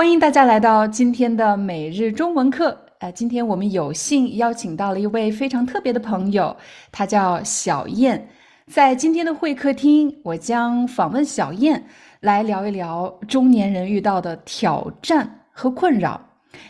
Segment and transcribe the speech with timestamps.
[0.00, 2.74] 欢迎大家来到今天的每日中文课。
[3.00, 6.56] 呃，今天我们有幸邀请到了一位非常特别的朋友，
[6.90, 8.26] 他叫小燕。
[8.66, 11.84] 在今天的会客厅，我将访问小燕，
[12.20, 16.18] 来聊一聊中年人遇到的挑战和困扰。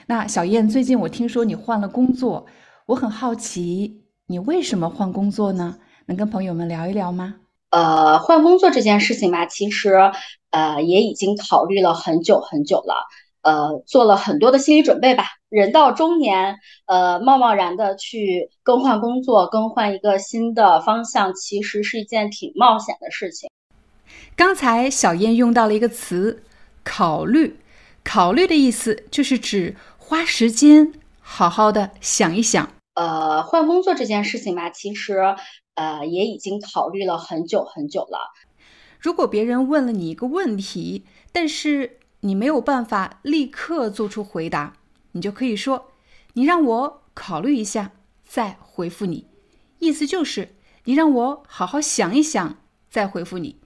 [0.08, 2.44] 那小燕，最近我听说你换了工作，
[2.86, 5.77] 我很好奇，你为什么换工作呢？
[6.06, 7.36] 能跟朋友们聊一聊吗？
[7.70, 10.11] 呃，换工作这件事情吧，其实
[10.51, 13.06] 呃也已经考虑了很久很久了，
[13.42, 15.24] 呃，做了很多的心理准备吧。
[15.48, 16.56] 人到中年，
[16.87, 23.48] 呃，贸贸然的去更换工作，更换一个新的方向，其实是一件挺冒险的事情。
[24.34, 26.42] 刚才小燕用到了一个词
[26.83, 27.56] “考虑”，
[28.03, 32.69] 考虑的意思就是指花时间好好的想一想。
[32.94, 35.37] 呃，换工作这件事情吧，其实。
[35.81, 38.34] 呃，也已经考虑了很久很久了。
[38.98, 44.75] 如果别人问了你一个问题，但是你没有办法立刻做出回答，
[45.12, 45.92] 你就可以说
[46.34, 49.25] ：“你让我考虑一下，再回复你。”
[49.81, 52.59] 意思就是你让我好好想一想，
[52.91, 53.56] 再回复你。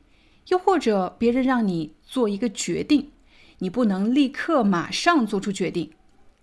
[0.51, 3.11] 又或者别人让你做一个决定，
[3.59, 5.91] 你不能立刻马上做出决定，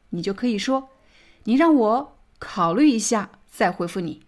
[0.10, 0.90] 你就可以说
[1.46, 4.24] ：“你让我考虑一下，再回复你。”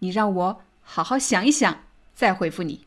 [0.00, 0.60] 你让我。
[0.90, 2.86] 好好想一想，再回复你。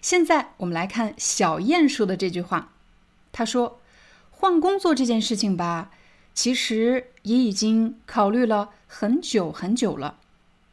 [0.00, 2.72] 现在我们来看小燕说的这句话。
[3.32, 3.80] 她说
[4.30, 5.90] ：“换工作这件事情吧，
[6.32, 10.20] 其实也已经考虑了很久很久了。”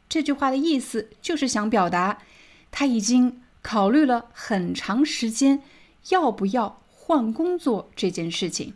[0.08, 2.22] 这句话的意思就是想表达，
[2.70, 5.64] 他已经考虑了很长时间，
[6.10, 8.74] 要不要换工作这件事情。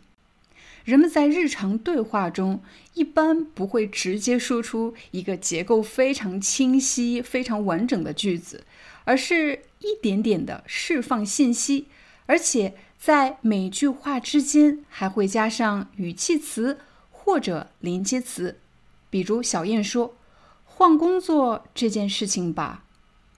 [0.83, 2.61] 人们在日常对话中
[2.93, 8.65] 一般不会直接说出一个结构非常清晰、非常完整的句子，
[9.05, 11.87] 而是一点点的释放信息，
[12.25, 16.79] 而且在每句话之间还会加上语气词
[17.09, 18.59] 或者连接词。
[19.09, 20.15] 比如小燕说
[20.65, 22.83] ：“换工作这件事情吧，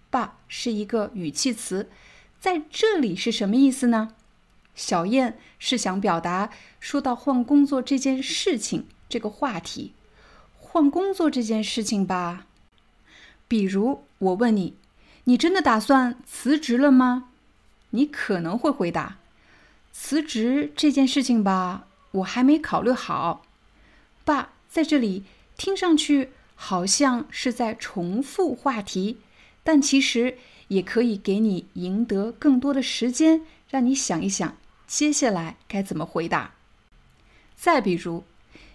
[0.10, 1.90] 吧是一个语气词，
[2.40, 4.16] 在这里是什么意思呢？”
[4.76, 9.94] 小燕是想表达，说到换工作这件事情这个话题，
[10.60, 12.46] 换工作这件事情吧。
[13.48, 14.76] 比如我问你，
[15.24, 17.30] 你真的打算辞职了吗？
[17.92, 19.18] 你可能会回答，
[19.94, 23.46] 辞职这件事情吧，我还没考虑好。
[24.26, 25.24] 爸在这里
[25.56, 29.20] 听上去好像是在重复话题，
[29.64, 30.38] 但其实
[30.68, 34.58] 也可以给你赢得更多的时间，让你想一想。
[34.88, 36.52] 接下来该怎么回答？
[37.56, 38.24] 再比如，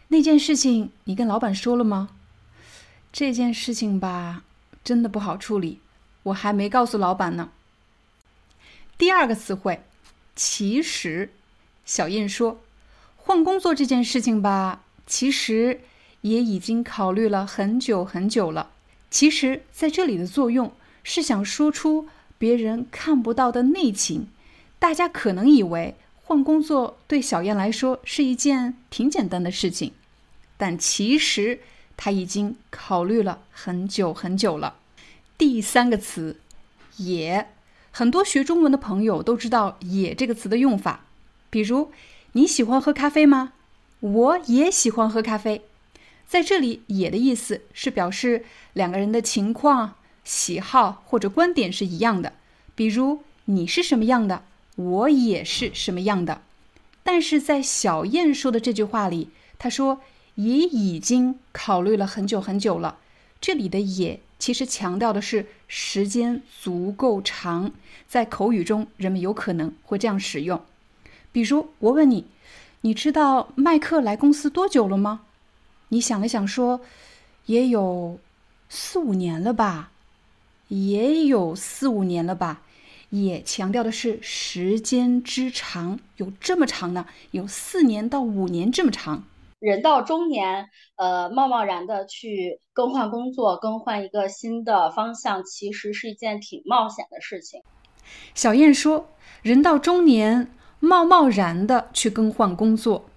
[0.09, 2.11] 那件事情你跟老板说了吗？
[3.13, 4.45] 这件事情吧，
[4.83, 5.81] 真的不好处理，
[6.25, 7.51] 我还没告诉老板呢。
[8.97, 9.83] 第二个词汇，
[10.35, 11.33] 其实，
[11.85, 12.61] 小燕说，
[13.17, 15.81] 换工作这件事情吧，其实
[16.23, 18.71] 也已经考虑了很久很久了。
[19.11, 20.73] 其实，在这里的作用
[21.03, 24.29] 是想说出别人看不到的内情。
[24.81, 29.93] 大家可能以为换工作对小燕来说是一件挺简单的事情，
[30.57, 31.61] 但其实
[31.99, 34.77] 她已经考虑了很久很久了。
[35.37, 36.41] 第三个词
[36.97, 37.49] “也”，
[37.93, 41.05] 很多学中文的朋友都知道“也”这个词的用法。
[41.51, 41.93] 比如，
[42.33, 43.53] 你喜欢喝咖啡吗？
[44.01, 45.63] 我也喜欢喝咖啡。
[46.27, 52.33] 在这里，“也”的意思是表示两个人的情况、喜好或者观点是一样的。
[52.75, 54.45] 比如，你是什么样的？
[54.81, 56.41] 我也是什么样的，
[57.03, 59.29] 但是在小燕说的这句话里，
[59.59, 60.01] 她说
[60.37, 62.97] 也已经考虑了很久很久了。
[63.43, 67.73] 这里的“也”其实强调的是时间足够长，
[68.09, 70.63] 在口语中人们有可能会这样使用。
[71.31, 72.25] 比如我问你，
[72.81, 75.23] 你知道麦克来公司多久了吗？
[75.89, 76.81] 你想了想说，
[77.47, 78.19] 也有
[78.69, 79.91] 四五年了吧，
[80.69, 82.63] 也有四五年了吧。
[83.11, 87.07] 也强调的是时间之长，有这么长呢？
[87.33, 89.25] 有四年到五年这么长。
[89.59, 97.61] 人到中年，呃，贸贸然的去更换工作，更换一个新的方向，其实是一件挺冒险的事情。
[98.35, 99.11] 小燕说
[99.43, 103.11] ：“人到中年，贸贸然的去更换工作，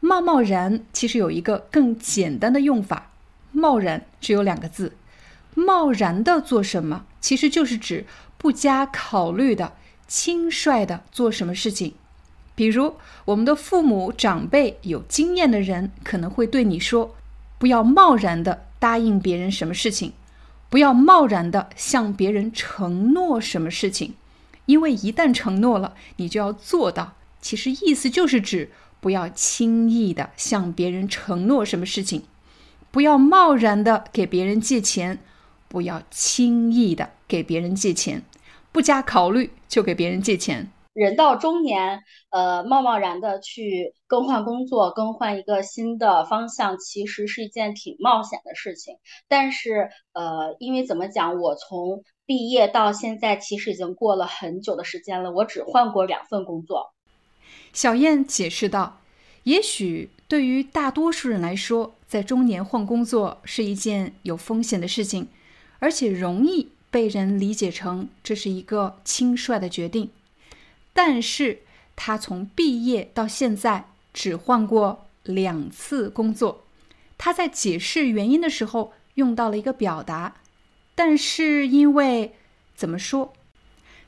[0.00, 3.12] 贸贸然其实有一个更简单的用法，
[3.52, 4.96] 贸然只有两个字，
[5.54, 8.04] 贸然的做什么，其实就是指
[8.44, 9.72] 不加考虑的、
[10.06, 11.94] 轻率的做什么事情。
[12.54, 17.14] 比如，我们的父母长辈有经验的人可能会对你说
[17.56, 20.12] ：“不要贸然的答应别人什么事情，
[20.68, 24.12] 不要贸然的向别人承诺什么事情，
[24.66, 28.70] 因为一旦承诺了，你就要做到。”其实意思就是指
[29.00, 32.24] 不要轻易的向别人承诺什么事情，
[32.90, 35.18] 不要贸然的给别人借钱，
[35.66, 38.22] 不要轻易的给别人借钱，
[38.74, 40.68] 不加考虑就给别人借钱。
[40.94, 48.96] 人到中年，呃，贸贸然的去更换工作、更换一个新的方向，其实是一件挺冒险的事情。
[49.28, 56.92] 但是，呃，因为怎么讲，我从毕业到现在，其实已经过了很久的时间了，我只换过两份工作。
[57.72, 58.98] 小燕解释道
[59.44, 65.28] ：“也许对于大多数人来说，在中年换工作是一件有风险的事情，
[65.78, 70.10] 而且容易被人理解成这是一个轻率的决定。”
[70.94, 71.58] 但是
[71.96, 76.62] 他从毕业到现在只换过两次工作。
[77.18, 80.36] 他在解释原因的时候用到了一个表达，
[80.94, 82.34] 但是因为
[82.76, 83.32] 怎么说？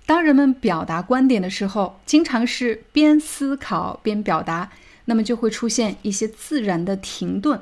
[0.05, 4.71] 当人们表达观点的时候，经常是边思考边表达，
[5.07, 7.61] 那么就会出现一些自然的停顿。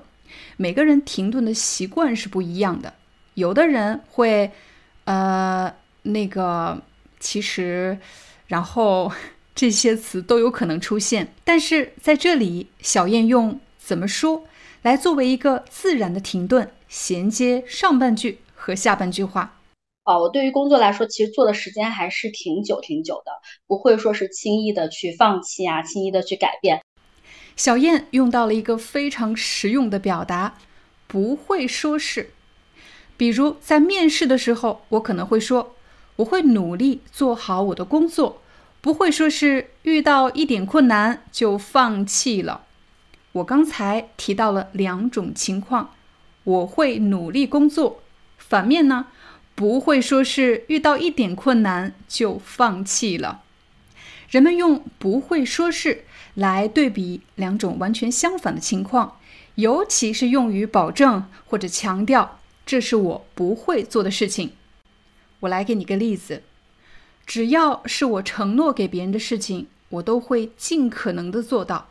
[0.58, 2.92] 每个人停顿的习惯是不一样的，
[3.32, 4.52] 有的人会，
[5.04, 6.82] 呃，那个
[7.18, 7.98] 其实。
[8.46, 9.10] 然后
[9.54, 14.44] 这些词都有可能出现，但是在这里，小燕用怎么说
[14.82, 19.58] 来作为一个自然的停顿，衔接上半句和下半句话。
[20.04, 23.32] 哦，我对于工作来说，其实做的时间还是挺久挺久的，
[23.66, 26.82] 不会说是轻易的去放弃啊，轻易的去改变。
[27.56, 30.58] 小燕用到了一个非常实用的表达，
[31.06, 32.34] 不会说是。
[33.16, 35.74] 比如在面试的时候，我可能会说。
[36.16, 38.40] 我会努力做好我的工作，
[38.80, 42.66] 不会说是遇到一点困难就放弃了。
[43.32, 45.90] 我刚才提到了两种情况，
[46.44, 48.00] 我会努力工作，
[48.38, 49.06] 反面呢，
[49.56, 53.42] 不会说是遇到一点困难就放弃了。
[54.30, 59.18] 人们用“不会说是”来对比两种完全相反的情况，
[59.56, 64.52] 尤其是用于保证或者强调这是我不会做的事情。
[65.40, 66.42] 我来给你个例子，
[67.26, 71.88] 只要是我承诺给别人的事情，我都会尽可能的做到，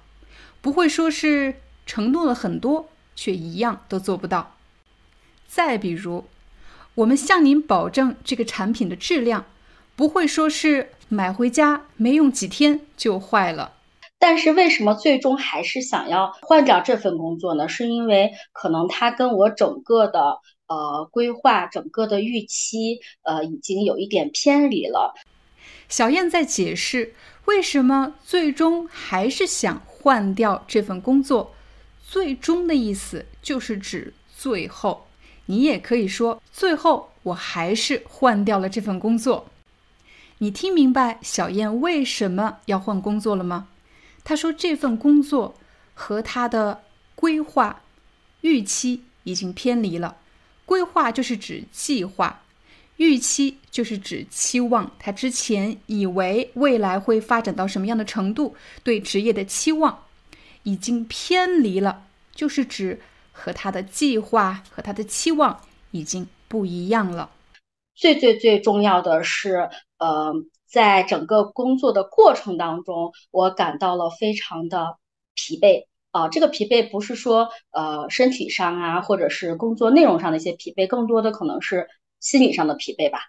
[0.62, 1.56] 不会说是
[1.86, 4.56] 承诺了很多却一样都做不到。
[5.46, 6.26] 再比如，
[6.96, 9.46] 我们向您保证这个产品的质量，
[9.96, 13.74] 不会说是买回家没用几天就坏了。
[14.18, 17.68] 但是为什么最终还是想要换掉这份工作呢？
[17.68, 20.40] 是因为可能它跟我整个的。
[20.74, 25.14] 呃，规划整个的预期，呃，已经有一点偏离了。
[25.88, 27.14] 小燕在解释
[27.46, 31.54] 为什么最终还是想换掉这份工作。
[32.04, 35.06] 最终的意思就是指最后，
[35.46, 39.46] 你也可以说最后我还是换掉了这份工作。
[40.40, 43.68] 你听明白小燕为什么要换工作了吗？
[44.24, 45.54] 她说这份工作
[45.94, 46.82] 和她的
[47.14, 47.82] 规划
[48.42, 50.18] 预期已经偏离了。
[50.66, 52.44] 规划就是指计划，
[52.98, 54.92] 预期就是指期望。
[55.00, 60.06] 他之前以为未来会发展到什么样的程度，对职业的期望
[60.64, 63.02] 已经偏离了，就是指
[63.32, 65.60] 和他的计划和他的期望
[65.92, 67.30] 已经不一样了。
[67.96, 70.34] 最最最重要的是，呃，
[70.66, 74.98] 在整个工作的过程当中，我感到了非常的
[75.36, 75.86] 疲惫。
[76.14, 81.88] 啊，这个疲惫不是说呃身体上啊，或者是工作内容上的一些疲惫，更多的可能是
[82.20, 83.20] 心理上的疲惫吧。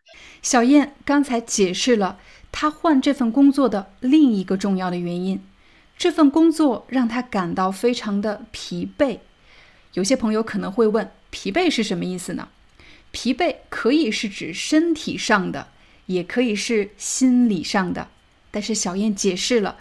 [0.43, 2.19] 小燕刚才解释了
[2.53, 5.43] 她换这份工作的另一个重要的原因，
[5.97, 9.19] 这份工作让她感到非常的疲惫。
[9.95, 12.49] 有些朋友可能会问，疲惫是什么意思呢？
[13.13, 15.69] 疲惫可以是指身体上的，
[16.05, 18.09] 也可以是心理上的。
[18.51, 19.79] 但是小燕解释了，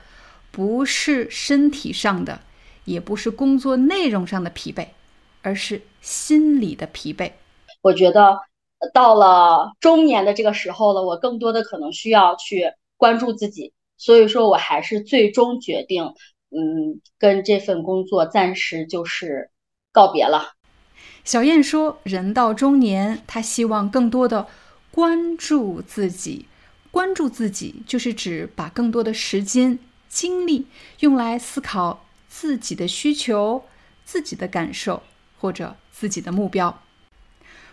[0.52, 2.40] 不是身体上的。
[2.86, 4.88] 也不是工作内容上的疲惫，
[5.42, 7.32] 而是心理的疲惫。
[7.82, 8.40] 我觉得
[8.94, 16.04] 到了中年的这个时候了，我更多的可能需要去关注自己，所以说我还是最终决定，
[16.50, 19.50] 嗯，跟这份工作暂时就是
[19.92, 20.54] 告别了。
[21.24, 24.48] 小燕说：“人到中年，她希望更多的
[24.92, 26.46] 关注自己，
[26.92, 30.68] 关注自己就是指把更多的时间精力
[31.00, 32.03] 用来思考。”
[32.36, 33.64] 自己的需求、
[34.04, 35.04] 自己的感受
[35.40, 36.82] 或者自己的目标。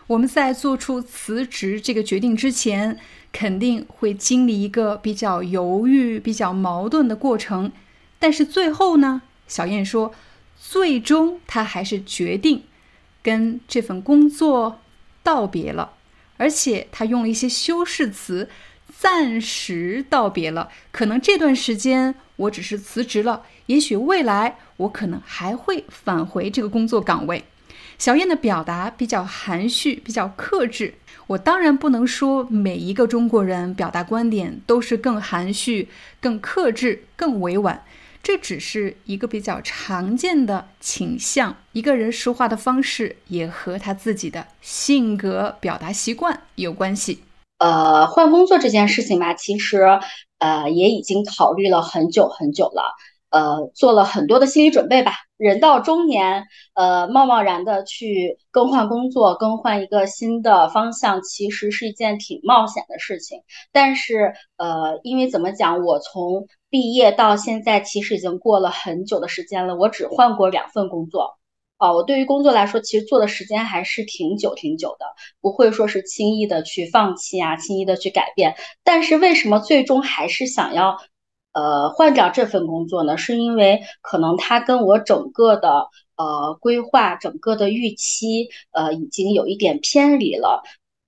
[0.06, 3.00] 我们在做出辞职这个决定之前，
[3.32, 7.72] 肯定会经历一个比较犹豫、比较矛盾的过程。
[8.18, 10.14] 但是最后呢，小燕说，
[10.60, 12.64] 最终她还是决定
[13.22, 14.82] 跟这份工作
[15.22, 15.94] 道别了，
[16.36, 18.50] 而且她用了一些修饰词。
[18.98, 27.44] 暂时道别了，可能这段时间我只是辞职了，也许未来我可能还会返回这个工作岗位。
[27.98, 30.94] 小燕的表达比较含蓄，比较克制。
[31.28, 35.88] 我当然不能说每一个中国人表达观点都是更含蓄、
[36.20, 37.84] 更克制、更委婉，
[38.20, 41.54] 这只是一个比较常见的倾向。
[41.70, 47.22] 一个人说话的方式也和他自己的性格、表达习惯有关系。
[47.58, 49.84] 呃，换工作这件事情吧，其实
[50.38, 52.96] 呃也已经考虑了很久很久了，
[53.30, 55.12] 呃，做了很多的心理准备吧。
[55.36, 56.44] 人到中年，
[56.74, 63.40] 呃，贸贸然的去更换工作，更换一个新的方向，其实是一件挺冒险的事情。
[63.72, 71.38] 但是，呃，因为怎么讲，我从毕业到现在，其实已经过了很久的时间了，我只换过两份工作。
[71.78, 75.06] 哦，我对于工作来说，其实做的时间还是挺久挺久的，
[75.40, 78.54] 不会说是轻易的去放弃啊，轻易的去改变。
[78.84, 80.98] 但是为什么最终还是想要，
[81.52, 83.16] 呃，换掉这份工作呢？
[83.16, 90.62] 是因为可能它跟我整个的呃规划、整个的预期，呃，已经有一点偏离了。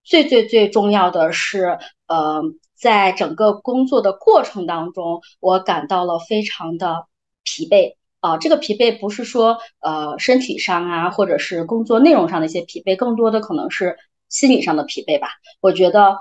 [0.04, 2.42] 最最最重要的是，呃，
[2.74, 7.06] 在整个工作的过程当中，我感到了非常的
[7.44, 7.94] 疲惫。
[8.20, 13.96] 啊，这个疲惫不是说呃身体上啊，或者是工作内容上的一些疲惫，更多的可能是
[14.28, 15.28] 心理上的疲惫吧。
[15.60, 16.18] 我觉得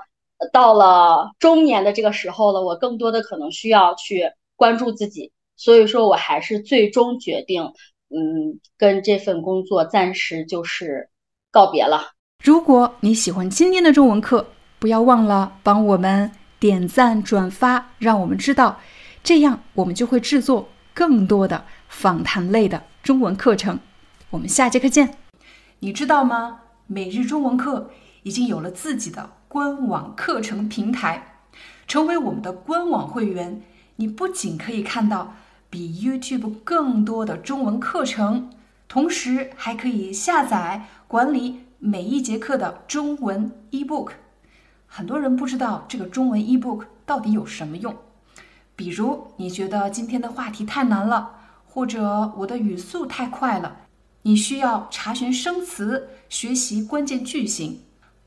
[0.52, 4.24] 到了中年的这个时候了，我更多的可能需要去
[4.56, 7.62] 关注自己，所以说我还是最终决定，
[8.08, 11.08] 嗯，跟这份工作暂时就是
[11.50, 12.12] 告别了。
[12.42, 14.46] 如果你喜欢今天的中文课，
[14.78, 18.80] 不要忘了帮我们点赞转发，让我们知道，
[19.22, 21.64] 这样我们就会制作更多的。
[21.88, 23.78] 访谈类的中文课程，
[24.30, 25.18] 我们下节课见。
[25.80, 26.60] 你知道吗？
[26.86, 27.90] 每日中文课
[28.22, 31.42] 已经有了自己的官网课程平台。
[31.86, 33.60] 成为我们的官网会员，
[33.96, 35.34] 你不仅可以看到
[35.68, 38.48] 比 YouTube 更多的中文课程，
[38.88, 44.12] 同时还可以下载管理每一节课的中文 eBook。
[44.86, 47.94] 很多人不知道这个中文 eBook 到底有什么用，
[48.74, 51.40] 比如你觉得今天的话题太难了。
[51.66, 53.80] 或者我的语速太快了，
[54.22, 57.82] 你需要查询生词、学习关键句型。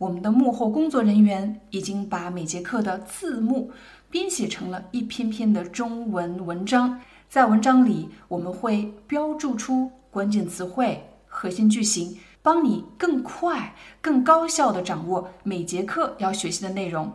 [0.05, 3.71] 我们的幕后工作人员已经把每节课的字幕
[4.12, 17.12] 编写成了一篇篇的中文文章，在文章里我们会标注出关键词汇、核心句型，帮你更快、更高效地掌握每节课要学习的内容。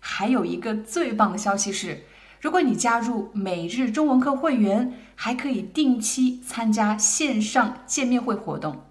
[0.00, 2.04] 还有一个最棒的消息是。
[2.40, 8.82] 如果你加入每日中文课会员，还可以定期参加线上见面会活动。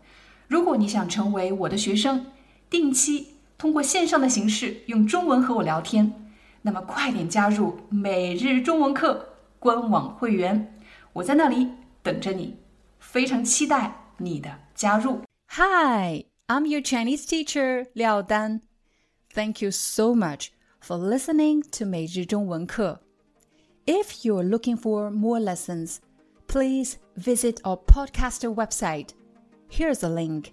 [0.47, 2.25] 如果你想成为我的学生，
[2.72, 6.30] 定期通过线上的形式用中文和我聊天，
[6.62, 10.74] 那么快点加入每日中文课官网会员，
[11.12, 11.68] 我在那里
[12.02, 12.56] 等着你，
[12.98, 15.20] 非常期待你的加入。
[15.50, 18.60] Hi, I'm your Chinese teacher 廖丹。
[19.34, 20.48] Thank you so much
[20.80, 23.00] for listening to 每日中文课。
[23.86, 25.98] If you're looking for more lessons,
[26.46, 29.08] please visit our podcaster website.
[29.70, 30.52] Here's a link